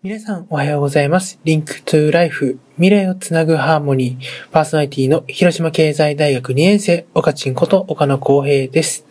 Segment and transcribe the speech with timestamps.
[0.00, 1.40] 皆さんおはようございます。
[1.42, 9.04] リンクトゥーライフ未来をつなぐハーモニーパーソナリティの広島経済大学2年生岡ちんこと岡野光平です。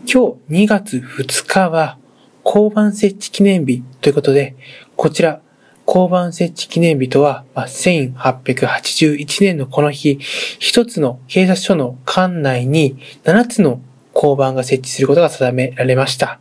[0.00, 1.96] 今日2月2日は
[2.44, 4.54] 交番設置記念日ということで、
[4.96, 5.40] こちら
[5.86, 10.18] 交番設置記念日とは、まあ1881年のこの日、
[10.58, 13.80] 一つの警察署の管内に7つの
[14.14, 16.38] 交番が設置することが定められました。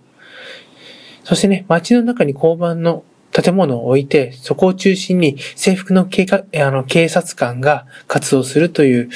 [1.24, 9.10] そしてね、街の中に交番の建物を置いて、そこを中心に制服の警あの警察官が活動するという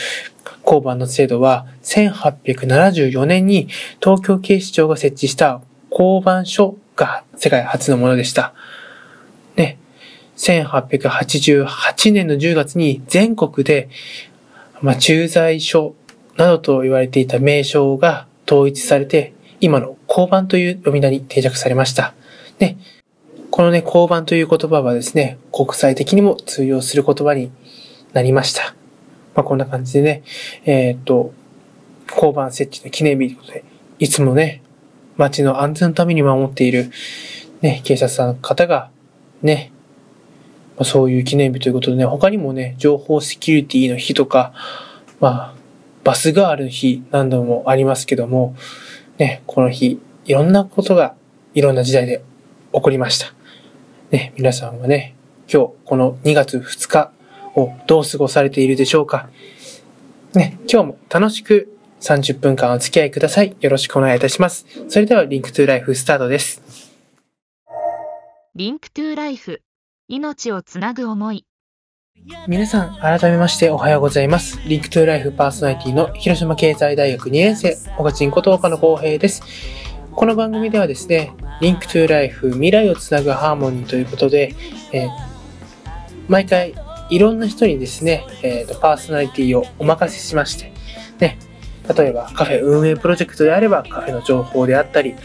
[0.66, 3.70] 交番の制度は、1874年に
[4.04, 8.54] 東京警視庁が設置した交番所が世界初のものでした。
[9.56, 9.78] ね、
[10.36, 13.88] 1888年の10月に全国で、
[14.82, 15.96] まあ、駐在所
[16.36, 22.14] などと言われていた名称が統一されて、今の交番という呼び名に定着されました。
[22.60, 22.76] で、
[23.52, 27.52] このね、交番という言葉はですね、国際的にも通用する言葉に
[28.14, 28.76] なりました。
[29.36, 30.24] まあ、こんな感じでね、
[30.66, 31.34] えー、っと、
[32.10, 33.64] 交番設置の記念日ということで、
[33.98, 34.62] いつもね、
[35.18, 36.92] 街の安全のために守っている、
[37.62, 38.92] ね、警察さんの方が、
[39.42, 39.72] ね、
[40.78, 44.54] まあ、そういう記念日ということでね、他にもね、情報セキュリティの日とか、
[45.20, 45.56] まあ、
[46.04, 48.56] バスガールの日何度もありますけども、
[49.18, 51.16] ね、この日、いろんなことが
[51.54, 52.24] いろんな時代で
[52.74, 53.39] 起こりました。
[54.12, 55.16] ね、皆さんはね、
[55.52, 57.12] 今日この2月2日
[57.56, 59.30] をどう過ごされているでしょうか？
[60.34, 63.56] ね、今日も楽しく30分間お付き合いください。
[63.60, 64.66] よろしくお願いいたします。
[64.88, 66.62] それでは Link to Life スタートです。
[68.56, 69.62] Link to Life
[70.08, 71.46] 命をつなぐ思い。
[72.48, 74.60] 皆さん、改めましておはようございます。
[74.68, 79.44] Link to Life パーソナリティの広島経済大学2年生、岡ちんこと岡野公平です。
[80.12, 84.56] この番組ではですね、 Link to Life 未来をつなぐハーモニーということで、
[84.92, 85.10] えー、
[86.28, 86.74] 毎回
[87.10, 90.74] いろんな人にですね、えーと、パーソナリティをお任せしまして、
[91.20, 91.38] ね、
[91.96, 95.16] 例えばカフェ運営プロジェクトであればカフェの情報であったり、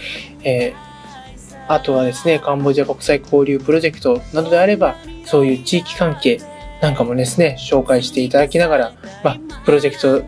[0.43, 6.41] えー、あとはですね、カンボジア国際交流プロジェクトなどであれば、そういう地域関係
[6.81, 8.93] なんかもですね、紹介していただきながら、
[9.25, 10.23] まあ、プロジェクト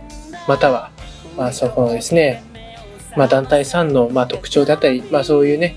[0.49, 0.91] または、
[1.37, 2.43] まあ、そこのですね、
[3.17, 5.77] まあ、団体さんのまあ特徴であったり、まあ、そういうね、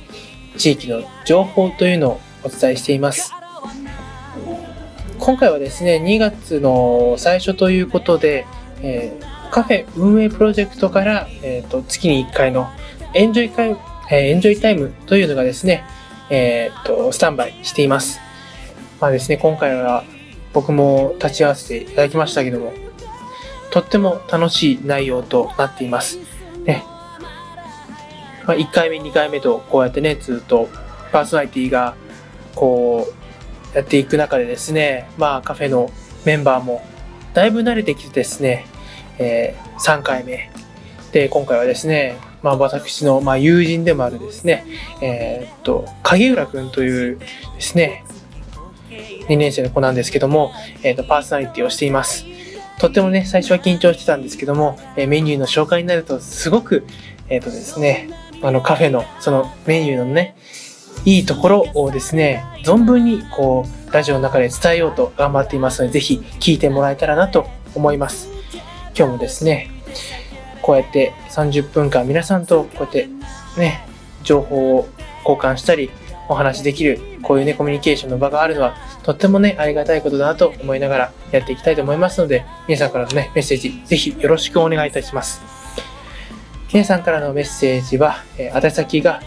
[0.58, 3.32] 地域の情報というのをお伝えしています。
[5.20, 8.46] 今回はですね、2月の最初ということで、
[8.82, 12.70] えー、カフェ運営プロジェクトから、えーと、月に1回の
[13.14, 13.72] エンジョイ会、
[14.10, 15.84] えー、エンジョイタイムというのがですね、
[16.30, 18.20] えーと、スタンバイしています。
[19.00, 20.04] まあですね、今回は
[20.54, 22.74] 僕も立ち会わせていただきましたけども、
[23.72, 26.18] とっても楽しい内容となっています。
[26.66, 26.84] ね、
[28.50, 30.70] まあ、1回目、2回目とこうやってね、ずっと
[31.12, 31.96] パーソナリティが
[32.56, 33.08] こ
[33.74, 35.92] うやっていく中でですね、まあカフェの
[36.26, 36.84] メンバーも
[37.36, 38.66] だいぶ慣れてきてですね、
[39.20, 40.50] えー、3回目
[41.12, 44.66] で今回はですね、まあ私のまあ友人でもあるですね、
[45.00, 47.28] えー、っと、影浦くんというで
[47.60, 48.04] すね、
[49.28, 52.26] 2年生の子なんですけども、えー、っと、パーソナリティをしています。
[52.80, 56.88] とってもね、最初は緊張してたんですけども、えメニューの紹介になるとすごく、
[57.30, 58.10] えっ、とですね、
[58.42, 60.36] あのカフェのそのメニューのね、
[61.06, 68.30] いいところをですね、存分にこう、ラジオの中で伝えようと頑張っていますので、ぜひ聞いてもらえたらなと思います。
[68.98, 69.70] 今日もですね、
[70.62, 73.08] こうやって30分間皆さんとこうやって
[73.58, 73.88] ね、
[74.24, 74.88] 情報を
[75.26, 75.90] 交換したり、
[76.28, 85.59] お話できる、こういうね、コミュニケーションの場があるのは、とってもね、ありがたいことだなと思いながらやっていきたいと思いますので、皆さんからのね、メッセージ、ぜひよろしくお願いいたします。
[86.72, 89.24] 皆さんからのメッセージは、えー、宛先が、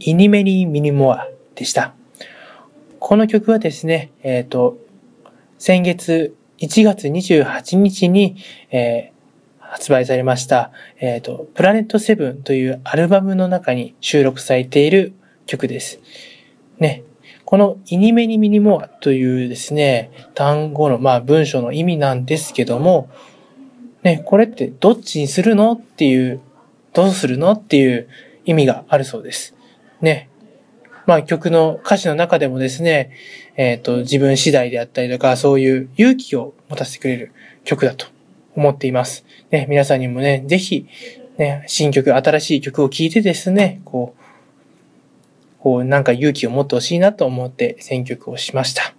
[0.00, 1.94] イニメリー・ミニモアでした。
[2.98, 4.78] この曲はですね、えっ、ー、と、
[5.58, 8.36] 先月1月28日に、
[8.70, 9.14] えー
[9.74, 10.70] 発売されました、
[11.00, 15.14] えっ、と、プラネットセブンというアルバムの中に収録されている
[15.46, 15.98] 曲です。
[16.78, 17.02] ね。
[17.44, 23.10] このイニメニミニモアというですね、単語の、まあ文章の意味なんですけども、
[24.04, 26.40] ね、これってどっちにするのっていう、
[26.92, 28.08] どうするのっていう
[28.44, 29.53] 意味があるそうです。
[30.04, 30.28] ね。
[31.06, 33.10] まあ曲の歌詞の中でもですね、
[33.56, 37.32] えっ、と、自分次第であったりとか、そういう勇気を持たせてくれる
[37.64, 38.06] 曲だと
[38.56, 39.24] 思っています。
[39.50, 40.86] ね、皆さんにもね、ぜひ、
[41.36, 44.22] ね、新曲、新しい曲を聴いてですね、こう、
[45.58, 48.94] こう、なんか勇気を持ってほしいなと思って選曲をしました。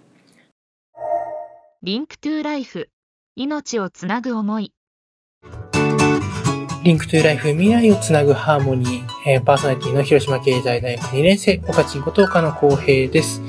[1.82, 2.90] リンクトゥーライフ
[3.36, 4.72] 命をつなぐ思い
[6.86, 13.42] Link to Life 未来をつなぐハーモニー、えーパーソナリティの広島経済大学2年生、岡ちんこと岡野光平です。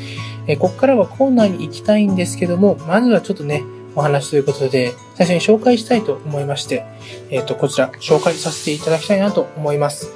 [0.48, 3.62] えーここからはコーナーに行きたいんですけども、まずはちょっとね、
[3.94, 6.84] お話ということで、最初に紹介したいと思いまして、
[7.30, 10.12] えっ、と、こちら、紹介させていただきたいなと思います。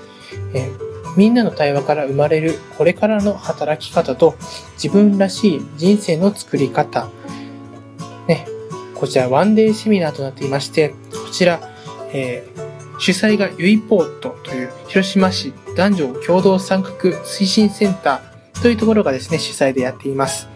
[0.56, 0.72] え
[1.16, 4.34] みんなの対話から生まれるこれからの働き方と
[4.82, 7.08] 自分らしい人生の作り方。
[8.28, 8.48] ね、
[8.96, 11.60] こちらワンデーセミナーとなっていまして、こちら、
[12.14, 12.48] え
[13.02, 20.48] 主催がユイポートという広島市男女共同参画推進センターというところがですね、主催でやっています。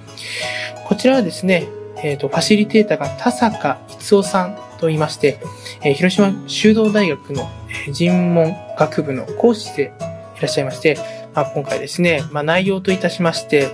[0.88, 1.68] こちらはですね、
[2.04, 5.40] えっ、と、ファシリテーターが田坂逸夫さんと言いまして、
[5.82, 7.50] えー広島修道大学の
[7.88, 9.92] え人文学部の講師で
[10.38, 11.00] いらっしゃいまして、
[11.34, 13.70] まあ、今回ですね、まあ、内容といたしまして、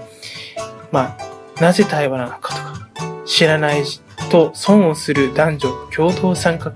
[0.93, 2.55] まあ、なぜ対話なのか
[2.95, 3.83] とか、知らない
[4.31, 6.71] と損をする男女共同参画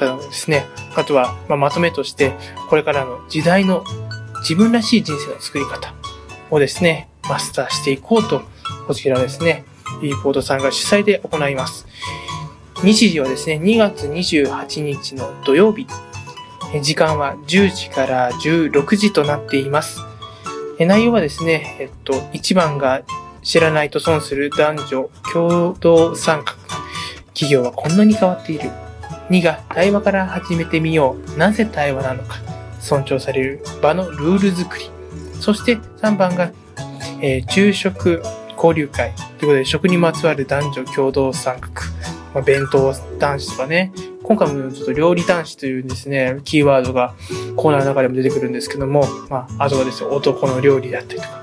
[0.00, 0.66] だのですね、
[0.98, 2.32] あとは、まあ、まとめとして、
[2.68, 3.84] これからの時代の
[4.40, 5.94] 自分らしい人生の作り方
[6.50, 8.42] をですね、マスターしていこうと、
[8.88, 9.64] こちらですね、
[10.02, 11.86] リポートさんが主催で行います。
[12.82, 15.86] 日時はですね、2月28日の土曜日。
[16.82, 20.00] 時間は10時から16時となっています。
[20.80, 23.02] 内容はですね、えっと、1番が
[23.42, 26.56] 知らないと損する男女共同参画。
[27.34, 28.87] 企業はこんなに変わっている。
[29.30, 31.38] 2が対話から始めてみよう。
[31.38, 32.36] なぜ対話なのか。
[32.80, 34.90] 尊重される場のルール作り。
[35.40, 36.52] そして3番が、
[37.20, 38.22] えー昼食
[38.56, 41.68] 交流会ということで食にまつわる男女共同参画。
[42.34, 43.92] まあ、弁当男子とかね。
[44.22, 47.14] 今回もちょっと料理男子というですね、キーワードが
[47.56, 51.42] コーナーの中でも出てくるんですけども、まあ、あとはですね、男の料理だったりとか、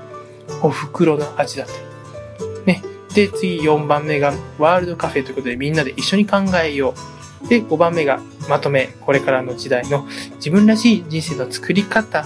[0.62, 2.64] お袋の味だったり。
[2.64, 2.82] ね。
[3.12, 7.15] で、次4番目がワールドカフェということでみんなで一緒に考えよう。
[7.48, 10.06] で、5番目がまとめ、これからの時代の
[10.36, 12.24] 自分らしい人生の作り方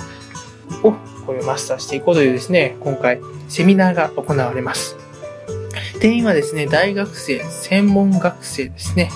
[0.83, 0.93] を
[1.27, 4.97] これをマスターしていこうというですね、今回セミナーが行われます。
[6.01, 9.11] 定員はですね、大学生、専門学生ですね、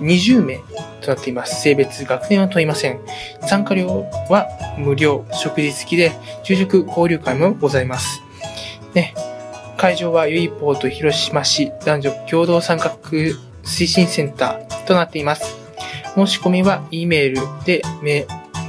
[0.00, 0.60] 20名
[1.00, 1.60] となっています。
[1.62, 3.00] 性別、学年は問いません。
[3.42, 4.48] 参加料は
[4.78, 8.22] 無料、食事付きで、昼食交流会もございます。
[8.94, 9.14] ね、
[9.76, 12.96] 会場はユイポート広島市男女共同参画
[13.64, 15.56] 推進センターとなっています。
[16.14, 17.82] 申し込みは E メールで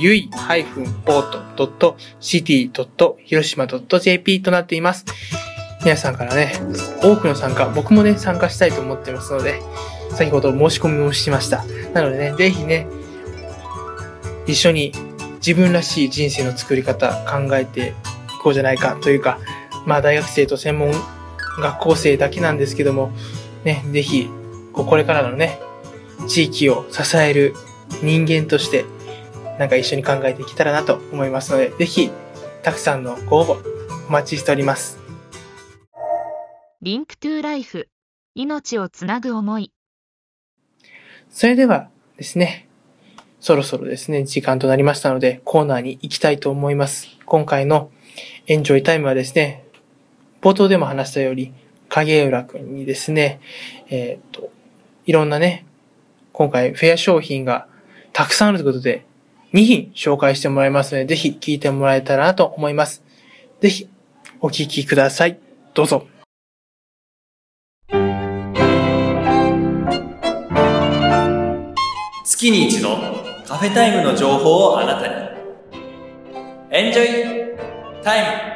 [0.00, 0.28] ゆい
[1.04, 2.70] -port.city.
[3.24, 5.04] 広島 .jp となっています。
[5.84, 6.54] 皆さんからね、
[7.02, 9.62] 多くの参加、僕もね、参加したいと思ってますので、
[10.10, 11.64] 先ほど申し込みもしました。
[11.92, 12.88] なのでね、ぜひね、
[14.46, 14.92] 一緒に
[15.36, 17.92] 自分らしい人生の作り方考えてい
[18.42, 19.38] こうじゃないかというか、
[19.86, 20.92] まあ大学生と専門
[21.60, 23.10] 学校生だけなんですけども、
[23.64, 24.28] ね、ぜひ、
[24.72, 25.60] これからのね、
[26.28, 27.54] 地域を支える
[28.02, 28.84] 人間として
[29.58, 32.10] なんか一緒に考えていけたらなと思いますので、ぜひ
[32.62, 34.98] たくさんのご応募お待ちしております。
[36.80, 37.88] Link to Life
[38.34, 39.72] 命をつなぐ思い
[41.30, 42.68] それではですね、
[43.42, 47.08] そろそろですね、時間となりましたので、コーナーに行きたいと思います。
[47.26, 47.90] 今回の
[48.46, 49.64] Enjoy Time はですね、
[50.40, 51.52] 冒頭でも話したように、
[51.88, 53.40] 影浦くんにですね、
[53.90, 54.48] えっ、と、
[55.06, 55.66] いろんなね、
[56.32, 57.66] 今回フェア商品が
[58.12, 59.04] たくさんあるということで、
[59.54, 63.02] 2品紹介してもらいますので、ぜひ聞いてもらえたらなと思います。
[63.60, 63.88] ぜひ、
[64.40, 65.40] お聞きください。
[65.74, 66.06] どうぞ。
[72.24, 72.96] 月に一度
[73.52, 75.14] カフェタイムの情報をあなたに
[76.70, 77.06] エンジョイ
[78.02, 78.52] タイム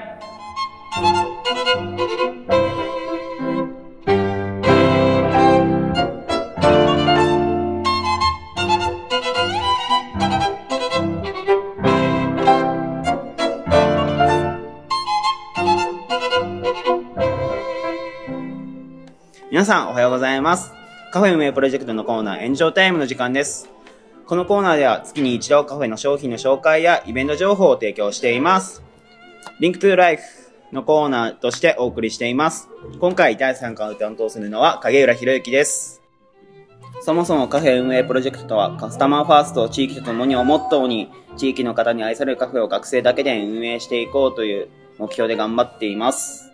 [19.51, 20.73] 皆さんおはようございます。
[21.13, 23.76] カフェ運営プロジェクトのコーナー Enjoy Time の時間です。
[24.27, 28.83] このコーナーでは月に一度カフェの商品の紹介やイベント情報を提供しています。
[29.61, 30.23] Link to Life
[30.73, 32.69] のコーナーとしてお送りしています。
[32.99, 36.03] 今回第3回を担当するのは影浦博之です。
[37.03, 44.69] そもそもカフェ運営プロジェクトはカスタマーファーストを地域と共にをモットーに地域の方に愛されるカフェを学生だけで運営していこうという
[44.99, 46.51] 目標で頑張っています。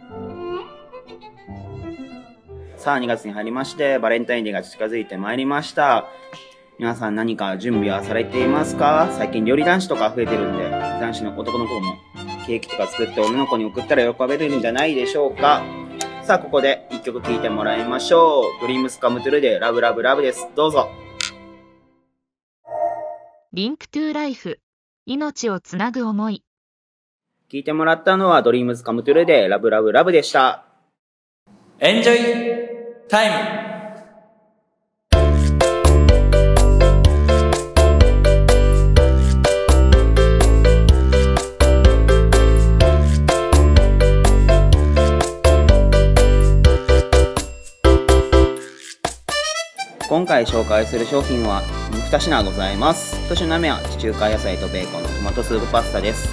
[2.76, 6.06] さあ、2月に入りまして、バレンタインデーが近づいてまいりました。
[6.78, 9.08] 皆さん何か準備はされていますか？
[9.12, 11.94] 最近料理男子とか増えてるんで、男子の男の子も
[12.46, 15.62] ケーキとか作って女の子に送ったら喜べるんじゃないでしょうか？
[16.24, 18.44] さあ、ここで一曲聴いてもらいましょう。
[18.60, 20.48] ドリームスカムトゥルでラブラブラブです。
[20.56, 20.88] どうぞ。
[23.52, 24.58] Link to Life
[25.04, 26.42] 命をつなぐ思い
[27.50, 30.64] 聴いてもらったのは DREAMS COME TRUE で LOVE LOVE LOVE でした。
[31.80, 32.18] Enjoy
[33.08, 33.81] Time
[50.32, 53.16] 回紹介する商品は2品ございます。
[53.30, 56.26] 1品目は地中海野菜とベーコンのトマトスープパスタです。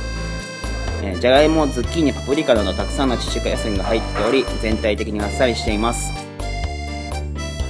[1.03, 6.13] えーじゃがいも、ズッキーニ、パプリカなどたくさんの地中海野菜が入っており、全体的にあっさりしています。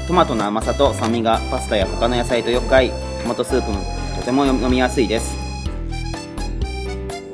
[0.08, 2.92] トマトの甘さと酸味がパスタや他の野菜とよく合い、
[3.24, 3.84] トマトスープも
[4.16, 5.36] とても飲みやすいです。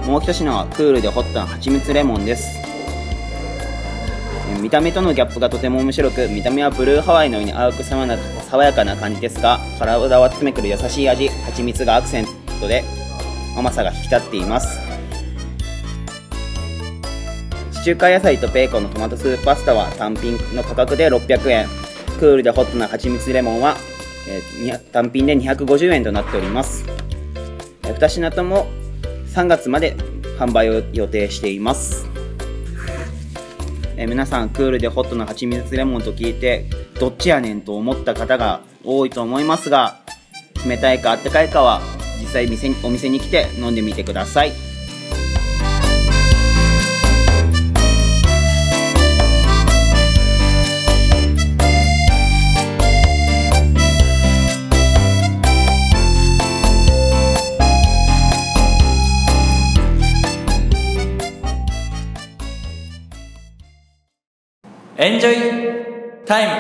[0.08, 2.65] もう一品はクールでホットな蜂蜜レモンです。
[4.66, 8.04] 見た目とのギャップがとても面白く見た目はブルーハワイのように青く爽
[8.64, 12.26] やかな感じですが体を包めくる優しい味蜂蜜がアクセン
[12.60, 12.84] トで
[13.56, 14.80] 甘さが引き立っています。
[17.74, 21.68] 地中海野菜とベーコンのトマトスープパスタは単品の価格で600円。
[22.20, 23.76] クールでホットな蜂蜜レモンは、
[24.28, 26.84] えー単品で250円となっております。
[27.84, 28.66] 2品とも
[29.28, 29.96] 3月まで
[30.40, 32.05] 販売を予定しています。
[33.98, 36.66] えー皆さんクールでホットな蜂蜜レモンと聞いて
[37.00, 40.00] どっちやねんと思った方が多いと思いますが
[40.68, 41.82] 冷たいかあったかいかは
[42.20, 44.75] 実際店お店に来て飲んでみてください。
[65.06, 65.36] エンジョイ
[66.26, 66.54] タイム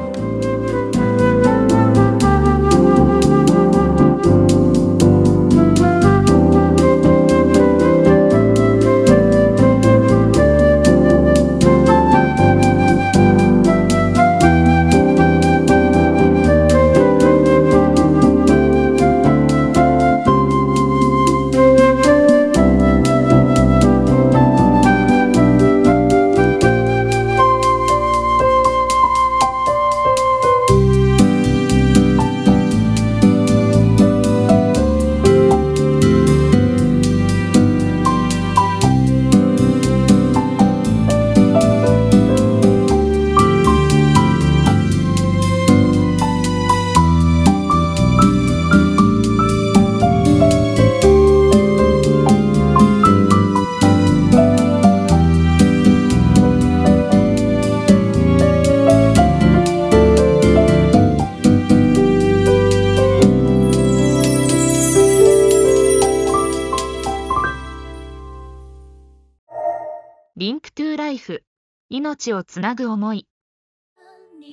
[72.22, 73.26] 命をつなぐ思い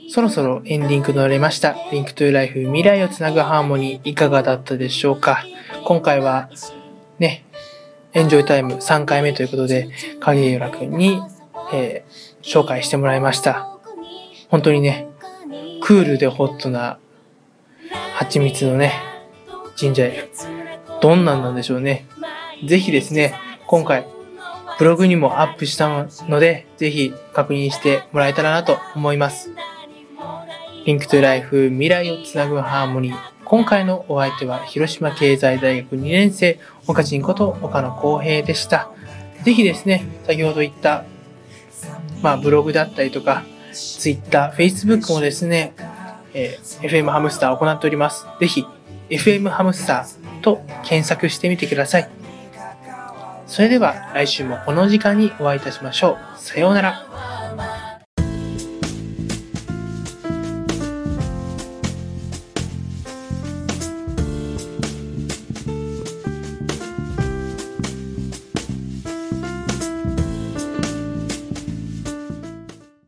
[0.09, 1.77] そろそろエンディングとなりました。
[1.93, 5.45] Link to Life 未来をつなぐハーモニーいかがだったでしょうか？
[5.85, 6.49] 今回は
[7.19, 7.45] ね、
[8.15, 11.21] Enjoy Time 3回目ということで、影浦くんに、
[11.75, 13.69] えー紹介してもらいました。
[14.49, 15.07] 本当にね、
[15.83, 16.99] クールでホットな
[18.15, 18.95] 蜂蜜のね、
[19.77, 21.01] ジンジャーエール。
[21.03, 22.07] どんなんなんでしょうね。
[22.67, 23.35] ぜひですね、
[23.67, 24.07] 今回、
[24.79, 29.51] ブログにもアップしたので、ぜひ確認してもらえたらなと思います。
[30.87, 33.17] Link to Life 未来をつなぐハーモニー。
[33.45, 38.91] 今回のお相手は広島経済大学2年生、岡ちんこと岡野光平でした。
[39.43, 41.05] ぜひですね、先ほど言った、
[42.23, 43.43] まあブログだったりとか、
[43.73, 45.75] Twitter、Facebook もですね、
[46.35, 48.27] えー FM ハムスターを行っております。
[48.39, 48.65] ぜひ、
[49.11, 52.18] FM ハムスターと検索してみてください。
[53.49, 56.39] それでは来週もこの時間にお会いいたしましょう。
[56.39, 57.28] さようなら。